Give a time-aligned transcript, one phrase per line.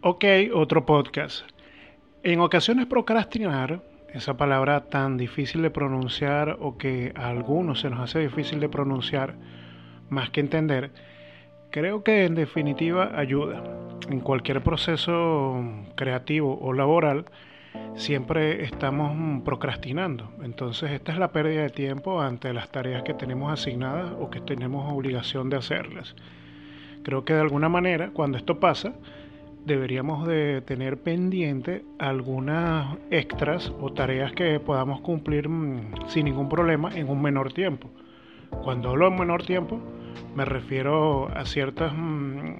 [0.00, 1.44] Ok, otro podcast.
[2.22, 3.82] En ocasiones procrastinar,
[4.14, 8.68] esa palabra tan difícil de pronunciar o que a algunos se nos hace difícil de
[8.68, 9.34] pronunciar
[10.08, 10.92] más que entender,
[11.70, 13.64] creo que en definitiva ayuda.
[14.08, 15.64] En cualquier proceso
[15.96, 17.24] creativo o laboral,
[17.96, 20.30] siempre estamos procrastinando.
[20.44, 24.40] Entonces esta es la pérdida de tiempo ante las tareas que tenemos asignadas o que
[24.40, 26.14] tenemos obligación de hacerlas.
[27.02, 28.92] Creo que de alguna manera, cuando esto pasa,
[29.64, 36.90] deberíamos de tener pendiente algunas extras o tareas que podamos cumplir mm, sin ningún problema
[36.94, 37.90] en un menor tiempo.
[38.62, 39.80] Cuando hablo en menor tiempo,
[40.34, 42.54] me refiero a ciertas mm,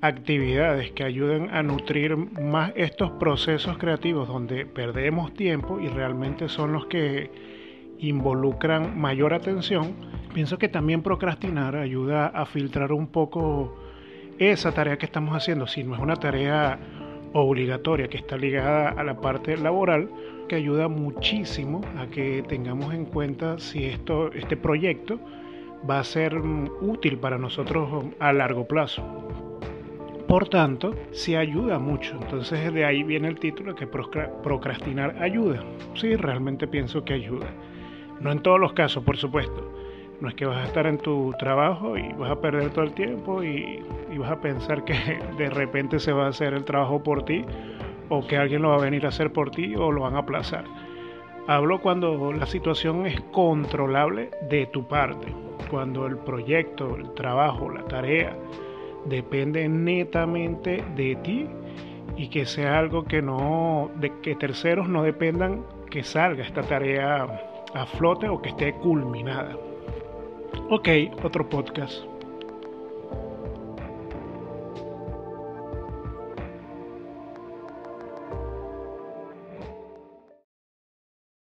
[0.00, 6.72] actividades que ayuden a nutrir más estos procesos creativos donde perdemos tiempo y realmente son
[6.72, 7.30] los que
[7.98, 9.94] involucran mayor atención.
[10.34, 13.74] Pienso que también procrastinar ayuda a filtrar un poco
[14.38, 16.78] esa tarea que estamos haciendo, si no es una tarea
[17.32, 20.08] obligatoria que está ligada a la parte laboral,
[20.48, 25.18] que ayuda muchísimo a que tengamos en cuenta si esto, este proyecto
[25.88, 29.02] va a ser mm, útil para nosotros a largo plazo.
[30.28, 32.18] Por tanto, sí ayuda mucho.
[32.20, 35.62] Entonces de ahí viene el título que procrastinar ayuda.
[35.94, 37.46] Sí, realmente pienso que ayuda.
[38.20, 39.85] No en todos los casos, por supuesto.
[40.20, 42.92] No es que vas a estar en tu trabajo y vas a perder todo el
[42.92, 43.82] tiempo y,
[44.18, 44.94] vas a pensar que
[45.38, 47.44] de repente se va a hacer el trabajo por ti
[48.08, 50.20] o que alguien lo va a venir a hacer por ti o lo van a
[50.20, 50.64] aplazar.
[51.46, 55.26] Hablo cuando la situación es controlable de tu parte,
[55.70, 58.34] cuando el proyecto, el trabajo, la tarea
[59.04, 61.46] depende netamente de ti
[62.16, 63.90] y que sea algo que no,
[64.22, 67.26] que terceros no dependan que salga esta tarea
[67.74, 69.56] a flote o que esté culminada.
[70.68, 70.88] Ok,
[71.22, 72.15] otro podcast.